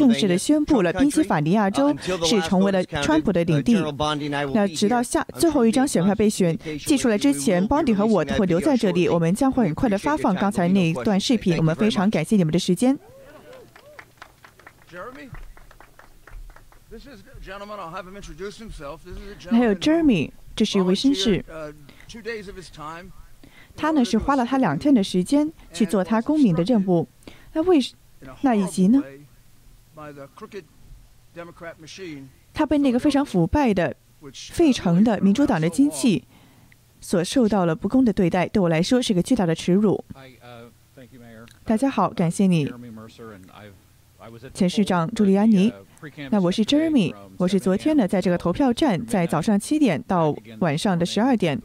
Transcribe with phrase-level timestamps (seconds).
[0.00, 1.94] 正式的宣布了宾夕法尼亚州
[2.24, 3.74] 是成为了川普的领地。
[4.54, 9.10] 那直到下最后一张选票被选寄出来之前，Bondi 和我都会留在这里。
[9.10, 11.58] 我们将会很快的发放刚才那一段视频。
[11.58, 12.98] 我们非常感谢你们的时间。
[19.50, 21.44] 还有 Jeremy，这是一位绅士。
[23.76, 27.06] 他呢是花了他两天的时间去做他公民的任务。
[27.52, 27.78] 那为
[28.40, 29.02] 那以及呢？
[32.52, 33.94] 他被那个非常腐败的、
[34.32, 36.24] 费城的民主党的机器
[37.00, 40.02] 所受到了不公的对待，对我来说是个巨大的耻辱。
[41.64, 42.70] 大家好，感谢你，
[44.52, 45.72] 前市长朱利安尼。
[46.30, 51.60] 那我是 Jeremy，我是昨天呢在这个投票站，在早上七点到晚上的十二点。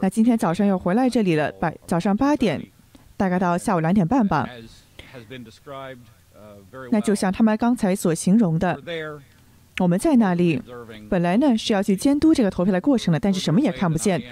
[0.00, 2.64] 那今天早上又回来这里了，八早上八点，
[3.16, 4.48] 大概到下午两点半吧。
[6.90, 8.78] 那就像他们刚才所形容的，
[9.78, 10.60] 我们在那里，
[11.08, 14.22] 本来呢是要去监督这个投票的过程的，但是什么也看不见。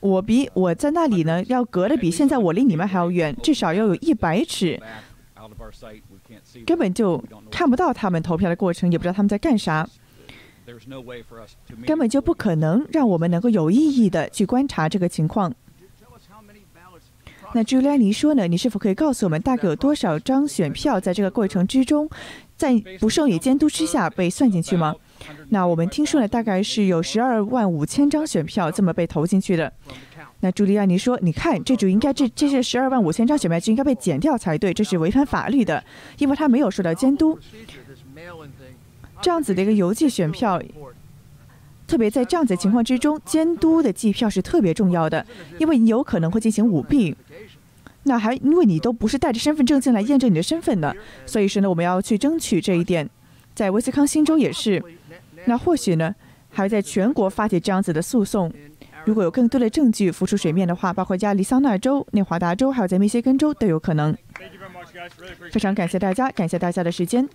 [0.00, 4.80] 我比我在那里呢要隔得比现在我离你们还要远，至少要有一百尺，
[6.66, 9.88] 根本就看不到他们投票的过程，也不知道他们在干啥，
[11.86, 15.52] 根本就不可能让我们能够有意义的去观察这个情况。
[17.54, 18.46] 那朱利安尼说呢？
[18.46, 22.08] 你是否可以告诉我们，大概有多少张选票在这个过程之中，
[22.56, 24.94] 在不受你监督之下被算进去吗？
[25.48, 29.72] 那我们听说呢，大概是有十二万五千张选票这么被投进去的。
[30.40, 35.82] 那朱利安尼说：“你看，这就应该这这些十二万五千张选票就应该被剪掉才对，这是违反法律的，
[36.18, 37.36] 因为他没有受到监督。
[39.20, 40.62] 这样子的一个邮寄选票。”
[41.88, 45.26] 特别在这样子的情况之中，监督的计票是特别重要的，
[45.58, 47.16] 因为你有可能会进行舞弊。
[48.04, 50.94] 那还因为你都不是带着身份证进来验证你的身份的，
[51.26, 53.08] 所以说呢，我们要去争取这一点。
[53.54, 54.82] 在威斯康星州也是，
[55.46, 56.14] 那或许呢，
[56.50, 58.52] 还在全国发起这样子的诉讼。
[59.04, 64.14] 如果有更多的证据浮出水面的话，包括加利桑那州、内华达州，还有在密歇根州都有可能。
[65.50, 67.26] 非常感谢大家，感谢大家的时间。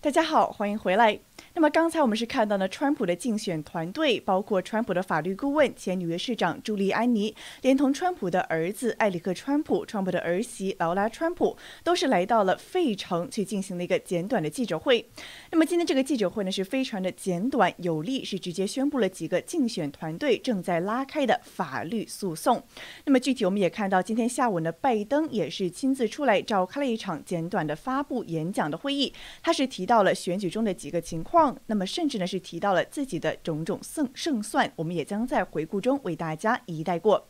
[0.00, 1.18] 大家好，欢迎回来。
[1.54, 15.04] 那么刚才我们是看到了川普的竞选团队，包括川普的法律顾问、前纽约市长朱利安尼，连同川普的儿子埃里克·川普、川普的儿媳劳拉·川普，都是来到了费城去进行了一个简短的记者会。
[15.50, 22.62] 那么今天这个记者会呢，是非常的简短有力，是直接宣布了几个竞选团队正在拉开的法律诉讼。
[23.04, 29.12] 那么具体我们也看到，今天下午呢，拜登也是亲自出来召开了一场简短的发布演讲的会议，
[29.42, 31.58] 他是提到了选举中的几个情况。
[31.66, 37.26] 那么，甚至呢是提到了自己的种种胜胜算，我们也将在回顾中为大家一一带过。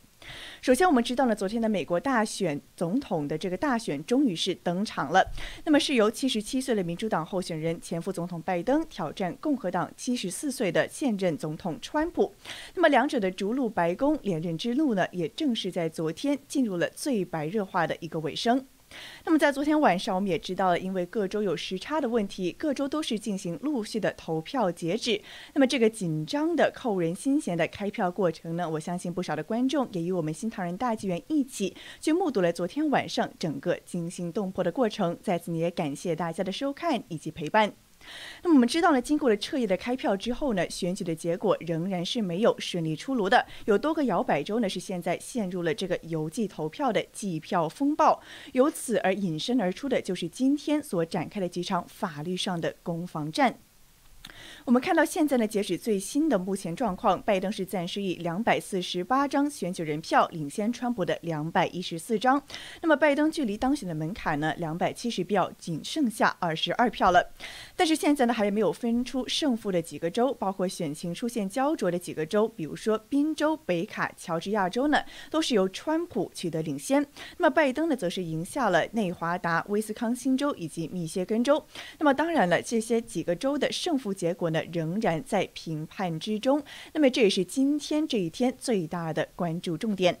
[0.61, 5.25] 首先，我们知道呢，昨天的美国大选总统的这个大选终于是登场了。
[5.63, 12.35] 那么，是由七十七岁的民主党候选人前副总统拜登挑战共和党七十四岁的现任总统川普。
[12.75, 18.67] 那么，两者的逐鹿白宫连任之路呢，也正是在昨天进入了最白热化的一个尾声。
[19.25, 25.21] 那么在昨天晚上，我们也知道了，因为各州有时差的问题，各州都是进行陆续的投票截止。
[25.53, 35.17] 那么这个紧张的、扣人心弦的开票过程呢，我相信不少的观众也与我们新唐人大纪元一起去目睹了昨天晚上整个惊心动魄的过程。
[35.21, 37.88] 在此，也感谢大家的收看以及陪伴。
[38.43, 43.45] 那么我们知道呢，经过了彻夜的开票之后呢，选举的结果仍然是没有顺利出炉的。
[43.65, 48.21] 有多个摇摆州呢是现在陷入了这个邮寄投票的计票风暴，
[48.53, 53.59] 由此而引申而出的就是今天所展开的几场法律上的攻防战。
[54.69, 62.39] 我们看到现在呢，截止最新的目前状况，拜登是暂时以两百四十八张选举人票领先川普的两百一十四张。
[62.79, 67.31] 那么拜登距离当选的门槛呢，两百七十票仅剩下二十二票了。
[67.75, 77.03] 但是现在呢，还没有分出胜负的几个州，包括选情出现焦灼的几个州，比如说宾州、北卡、乔治亚州呢，都是由川普取得领先。
[77.39, 81.65] 那么拜登呢，则是赢下了内华达、威斯康星州以及密歇根州。
[81.97, 84.58] 那么当然了，这些几个州的胜负结果呢？
[84.71, 86.63] 仍然在评判之中，
[86.93, 90.19] 那么这也是今天这一天最大的关注重点。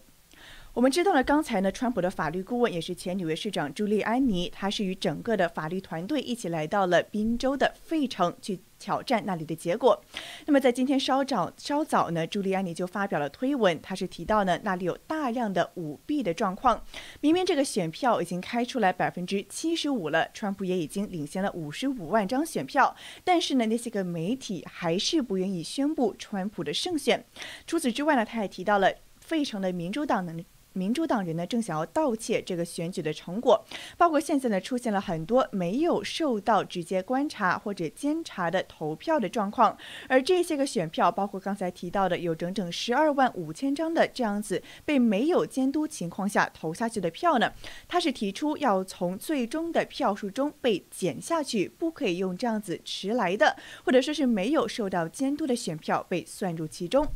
[0.73, 10.01] 我们知道了，刚才呢，川普的法律顾问也是前纽约市长朱利安尼，他是与整个的法律团队一起来到了宾州的费城去挑战那里的结果。
[10.45, 16.83] 那么在今天稍早稍早呢，朱利安尼就发表了推文，他是提到呢，那里有大量的舞弊的状况。
[17.21, 27.25] 明明这个选票已经开出来百分之七十五了，川普也已经领先了五十五万张选票，但是呢，那些个媒体还是不愿意宣布川普的胜选。
[27.67, 30.43] 除此之外呢，他还提到了费城的民主党能。
[30.73, 33.65] 民主党人呢，正想要盗窃这个选举的成果，
[33.97, 39.77] 包括现在呢，出现了很多没有受到直接观察或者监察的投票的状况，
[40.07, 47.51] 而这些个选票，包括刚才提到的有整整十二万五千张的这样子被没有监督情况下投下去的票呢，
[47.87, 57.07] 他是提出要从最终的票数中被减下去，不可以用这样子迟来的，或者说是没有受到监督的选票被算入其中。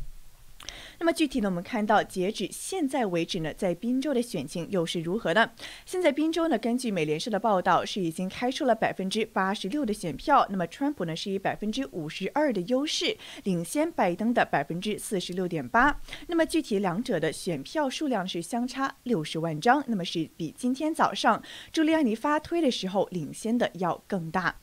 [0.98, 5.50] 那么具体呢，我们看到截止现在为止呢，在宾州的选情又是如何呢？
[5.84, 10.46] 现在宾州呢，根据美联社的报道，是已经开出了百分之八十六的选票。
[10.50, 16.00] 那么川普呢，是以百分之五十二的优势领先拜登的百分之四十六点八。
[16.28, 21.42] 那么具体两者的选票数量是相差六十万张，那么是比今天早上
[21.72, 24.56] 朱利安尼发推的时候领先的要更大。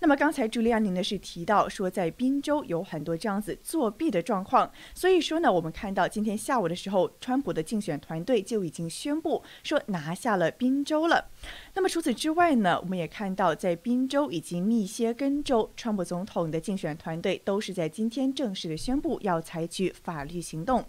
[0.00, 11.30] 那么刚才朱莉安尼呢是提到说，在宾州有很多这样子作弊的状况，所以说呢，我们看到今天下午的时候，川普的竞选团队就已经宣布说拿下了宾州了。
[11.74, 20.84] 那么除此之外呢，我们也看到在宾州以及密歇根州，川普总统的竞选团队都是在今天正式的宣布要采取法律行动。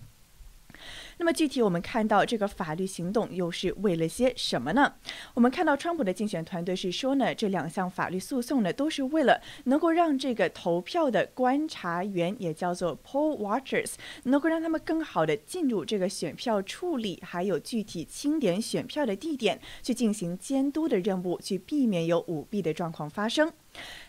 [1.18, 4.94] 那么具体我们看到这个法律行动又是为了些什么呢？
[5.34, 23.52] 我们看到川普的竞选团队是说呢，这两项法律诉讼呢都是为了能够让这个投票的观察员，也叫做 poll watchers，能够让他们更好的进入这个选票处理，还有具体清点选票的地点去进行监督的任务，去避免有舞弊的状况发生。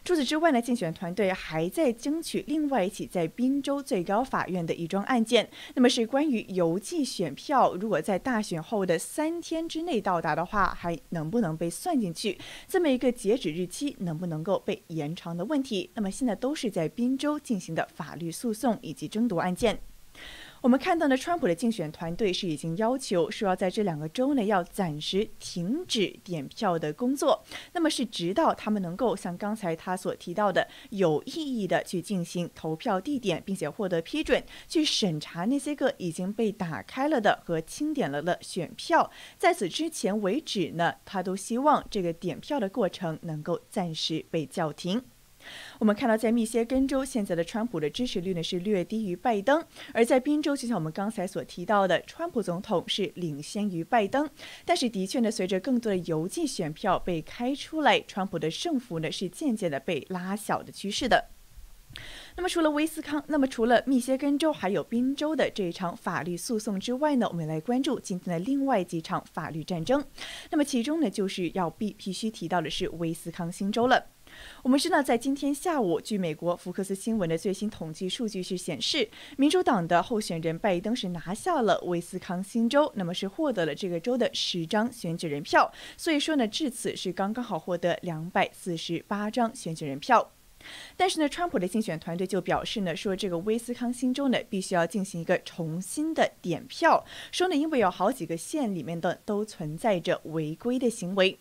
[0.05, 12.39] 除此之外呢，竞选团队还在争取另外一起在宾州最高法院的一桩案件，那么是关于邮寄选票，如果在大选后的三天之内到达的话，还能不能被算进去？
[12.67, 15.91] 这么一个截止日期能不能够被延长的问题？
[15.95, 19.81] 那么现在都是在宾州进行的法律诉讼以及争夺案件。
[20.67, 27.41] 我们看到呢，川普的竞选团队是已经要求说要在这两个州呢要暂时停止点票的工作，
[27.73, 39.09] 那么是直到他们能够像刚才他所提到的有意义的去进行投票地点，并且获得批准去审查那些个已经被打开了的和清点了的选票，
[39.39, 45.01] 在此之前为止呢，他都希望这个点票的过程能够暂时被叫停。
[45.79, 49.61] 我们看到，在密歇根州，现在的川普的支持率呢是略低于拜登；
[49.93, 54.29] 而在宾州，就像我们刚才所提到的，川普总统是领先于拜登。
[54.65, 61.31] 但是，的确呢，随着更多的邮寄选票被开出来，川普的胜负呢是渐渐的被拉小的趋势的。
[62.37, 70.05] 那么，除了威斯康，那么除了密歇根州还有宾州的这一场法律诉讼之外呢，我们来关注今天的另外几场法律战争。
[70.51, 74.05] 那么，其中呢，就是要必必须提到的是威斯康星州了。
[74.63, 85.73] 我们知道，在今天下午，据美国福克斯新闻的最新统计数据是显示，民主党的候选人拜登是拿下了威斯康星州，那么是获得了这个州的十张选举人票。
[85.97, 90.33] 所以说呢，至此是刚刚好获得两百四十八张选举人票。
[90.97, 101.39] 但是呢，川普的竞选团队就表示呢，说这个威斯康星州呢必须要进行一个重新的点票，说呢，因为有好几个县里面的都存在着违规的行为。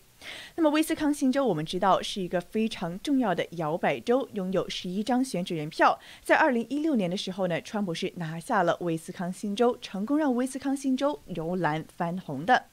[0.56, 5.98] 那么威斯康星州我们知道是一个非常重要的摇摆州，拥有十一张选举人票。
[6.22, 12.64] 在二零一六年的时候呢，川普是拿下了威斯康星州，成功让威斯康星州由蓝翻红的。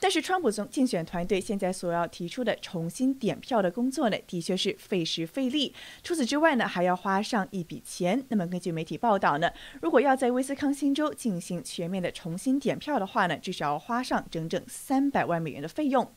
[0.00, 5.72] 但是，川普总竞选团队现在所要提出的重新点票的工作呢，的确是费时费力。
[6.02, 8.22] 除此之外呢，还要花上一笔钱。
[8.28, 9.48] 那么，根据媒体报道呢，
[9.80, 16.12] 如果要在威斯康星州进行全面的重新点票的话呢，至少要花上整整三百万美元的费用。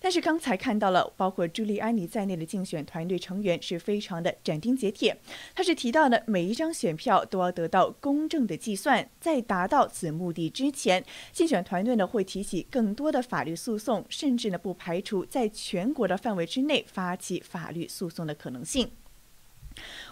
[0.00, 5.18] 但是刚才看到了，包括朱利安尼在内的竞选团队成员是非常的斩钉截铁。
[5.54, 18.90] 他是提到呢，每一张选票都要得到公正的计算，在达到此目的之前，竞选团队呢会提起更多的法律诉讼，甚至呢不排除在全国的范围之内发起法律诉讼的可能性。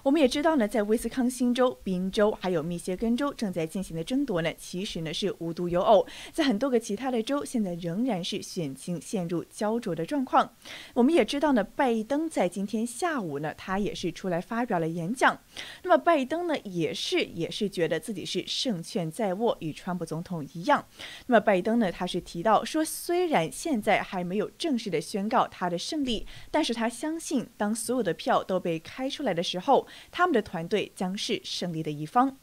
[0.06, 10.54] 我们也知道呢，在威斯康星州、宾州还有密歇根州正在进行的争夺呢，其实呢是无独有偶，在很多个其他的州，现在仍然是选情陷入焦灼的状况。
[10.94, 15.36] 我们也知道呢，拜登在今天下午呢，他也是出来发表了演讲。
[15.82, 20.86] 那么拜登呢，也是也是觉得自己是胜券在握，与川普总统一样。
[21.26, 29.84] 那么拜登呢，他是提到说，虽然现在还没有正式的宣告他的胜利，但是他相信，当所有的票都被开出来的时候。
[30.10, 32.36] 他们的团队将是胜利的一方。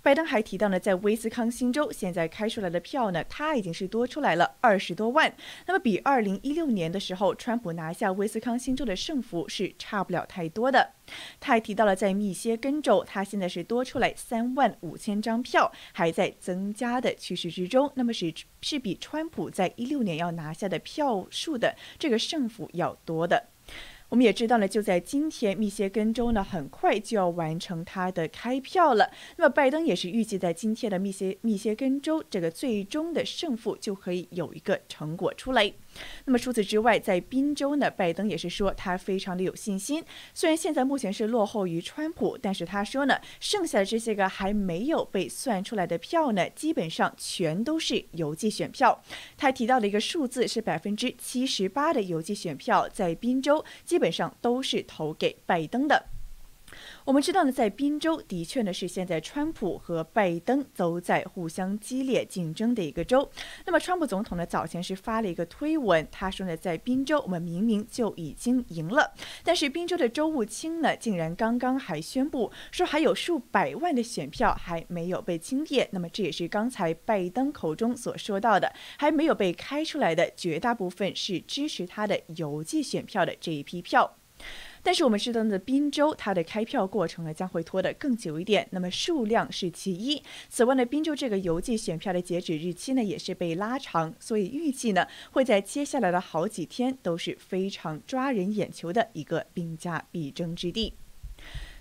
[0.00, 5.34] 拜登还提到呢，在威斯康星州现在开出来的票呢，他已经是多出来了二十多万。
[5.66, 10.92] 那么比二零一六年的时候，川普拿下威斯康星州的胜负是差不了太多的。
[11.40, 17.90] 他还提到了在密歇根州，他现在是多出来三万五千张票，还在增加的趋势之中。
[17.96, 23.48] 那么是是比川普在一六年要拿下的票数的这个胜负要多的。
[24.08, 29.10] 我们也知道呢，就在今天，密歇根州呢很快就要完成它的开票了。
[29.36, 35.72] 那么拜登也是预计在今天的密歇密歇根州这个最终的胜负就可以有一个成果出来。
[36.24, 40.04] 那么除此之外，在宾州呢，拜登也是说他非常的有信心。
[40.34, 49.02] 虽然现在目前是落后于川普，但是他说呢，剩下的这些个还没有被算出来的票呢，基本上全都是邮寄选票。
[49.36, 56.15] 他提到的一个数字是百分之七十八的邮寄选票在宾州基本上都是投给拜登的。
[57.04, 63.30] 我们知道呢，在宾州的确呢是现在川普和拜登都在互相激烈竞争的一个州。
[63.64, 69.12] 那么川普总统呢早前是发了一个推文，他说呢，在宾州我们明明就已经赢了，
[69.44, 75.88] 但是宾州的州务卿呢竟然刚刚还宣布说还有数百万的选票还没有被清点。
[75.92, 84.16] 那么这也是刚才拜登口中所说到的还没有被开出来的绝大部分是支持他的邮寄选票的这一批票。
[84.86, 88.68] 但是我们知道呢，滨州它的开票过程呢将会拖得更久一点。
[88.70, 100.94] 那么数量是其一，此外呢，滨州这个邮寄选票的截止日期呢也是被拉长，所以预计呢会在接下来的好几天都是非常抓人眼球的一个兵家必争之地。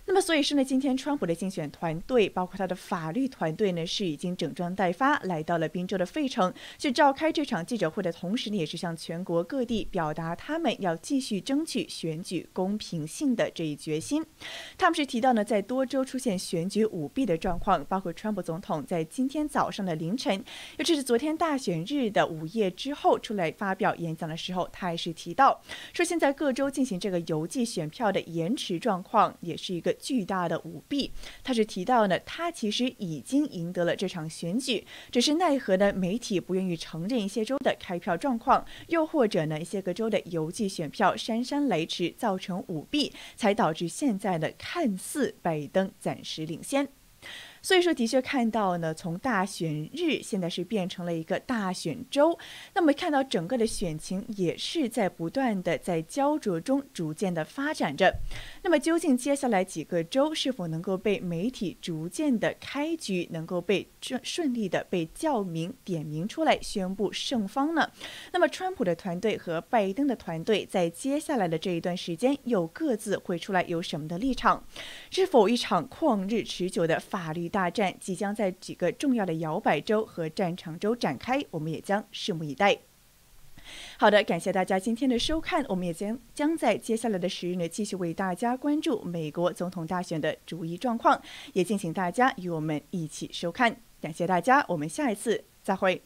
[0.08, 14.24] 那么，所以说呢，今天川普的竞选团队，包括他的法律团队呢，是已经整装待发，来到了宾州的费城，去召开这场记者会的同时呢，也是向全国各地表达他们要继续争取选举公平性的这一决心。
[14.78, 20.36] 他们是提到呢，在多州出现选举舞弊的状况，包括川普总统在今天早上的凌晨，
[20.78, 25.60] 尤其是昨天大选日的午夜之后出来发表演讲的时候，他也是提到
[25.94, 29.95] 说，现在各州进行这个邮寄选票的延迟状况，也是一个。
[29.96, 31.12] 巨大的舞弊，
[31.44, 46.88] 他是提到呢，他其实已经赢得了这场选举，只是奈何呢，媒体不愿意承认一些州的开票状况，又或者呢，一些个州的邮寄选票姗姗来迟，造成舞弊，才导致现在的看似拜登暂时领先。
[47.66, 52.38] 所以说，的确看到呢，从大选日现在是变成了一个大选周，
[52.76, 58.14] 那么看到整个的选情也是在不断的在焦灼中逐渐的发展着。
[58.62, 67.90] 那么究竟接下来几个州是否能够被媒体逐渐的开局，能够被顺顺利的被叫名点名出来宣布胜方呢？
[68.32, 74.64] 那么川普的团队和拜登的团队在接下来的这一段时间又各自会出来有什么的立场？
[75.10, 77.50] 是否一场旷日持久的法律？
[77.56, 82.78] 大战即将在几个重要的摇摆州和战场州展开，我们也将拭目以待。
[83.98, 91.22] 好的，感谢大家今天的收看，我们也将将在接下来的时日呢继续为大家关注美国总统大选的逐一状况，
[91.54, 93.78] 也敬请大家与我们一起收看。
[94.02, 96.02] 感谢大家，我们下一次再会。